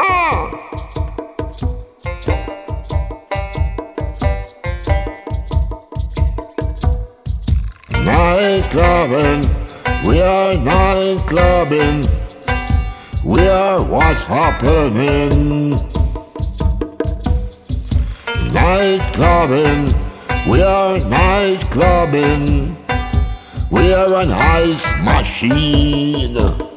Ah! 0.00 0.50
Night 8.04 8.66
clubbing, 8.70 9.42
we 10.06 10.20
are 10.20 10.54
night 10.58 11.22
clubbing. 11.26 12.04
We 13.24 13.48
are 13.48 13.80
what's 13.80 14.22
happening. 14.24 15.70
Night 18.52 19.02
clubbing, 19.12 19.92
we 20.50 20.62
are 20.62 20.98
night 21.00 21.64
clubbing. 21.70 22.76
We 23.70 23.92
are 23.92 24.22
an 24.22 24.30
ice 24.30 24.86
machine. 25.02 26.75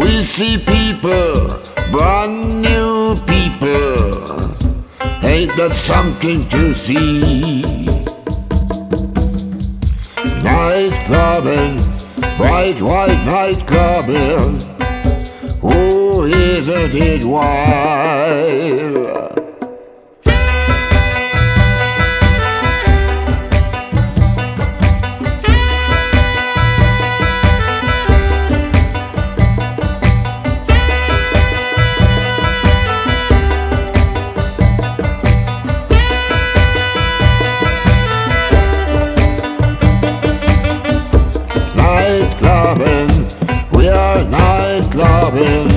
We 0.00 0.22
see 0.22 0.56
people, 0.56 1.60
brand 1.92 2.62
new 2.62 3.14
people. 3.26 4.40
Ain't 5.22 5.54
that 5.56 5.72
something 5.74 6.46
to 6.46 6.74
see? 6.74 7.62
Night 10.42 10.94
clubbing, 11.06 11.76
bright 12.38 12.80
white 12.80 13.22
night 13.26 13.66
clubbing. 13.66 14.64
Oh, 15.62 16.24
isn't 16.24 16.94
it 16.94 17.22
wild? 17.24 19.19
Night 45.00 45.32
clubbing. 45.32 45.68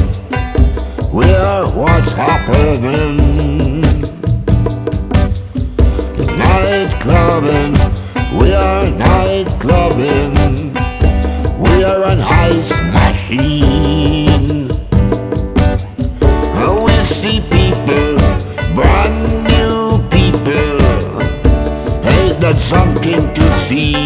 We 1.11 1.25
are 1.33 1.65
what's 1.67 2.11
happening. 2.13 3.81
Night 6.37 6.91
clubbing. 6.99 7.73
We 8.39 8.53
are 8.53 8.89
night 8.89 9.47
clubbing. 9.59 10.73
We 11.57 11.83
are 11.83 12.03
an 12.05 12.19
ice 12.21 12.73
machine. 12.91 14.67
We 16.83 17.05
see 17.05 17.41
people, 17.41 18.17
brand 18.75 19.43
new 19.47 19.99
people. 20.09 20.79
Ain't 22.05 22.39
that 22.41 22.57
something 22.57 23.33
to 23.33 23.53
see? 23.67 24.02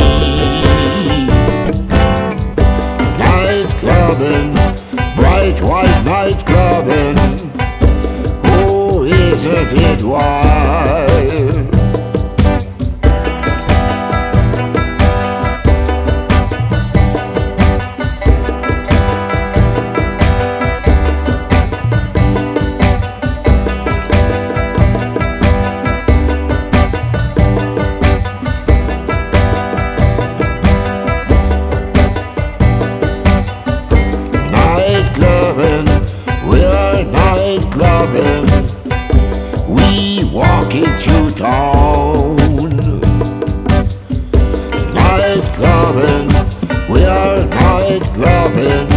Clubbing, 35.58 35.88
we 36.52 36.64
are 36.64 37.04
night 37.04 37.66
clubbing. 37.72 38.46
We 39.68 40.30
walk 40.32 40.76
into 40.76 41.32
town. 41.36 42.38
Night 44.94 45.50
clubbing, 45.58 46.28
we 46.94 47.04
are 47.06 47.44
night 47.46 48.04
clubbing. 48.14 48.88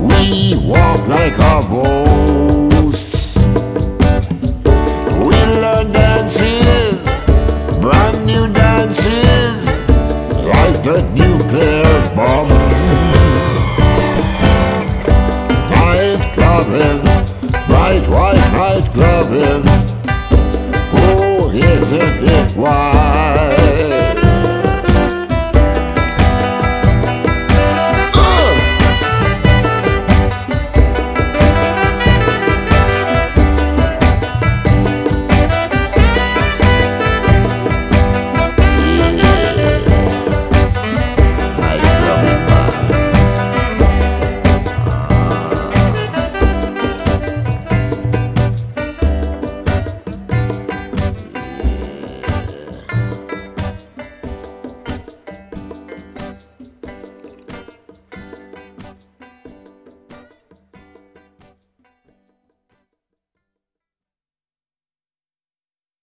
We 0.00 0.56
walk 0.66 1.06
like 1.06 1.38
our 1.38 1.62
ghosts. 1.68 3.36
We 5.26 5.36
learn 5.62 5.92
dances, 5.92 6.98
brand 7.80 8.26
new 8.26 8.52
dances, 8.52 9.64
like 10.44 10.82
the 10.82 11.08
nuclear 11.14 11.85
problem 19.24 19.95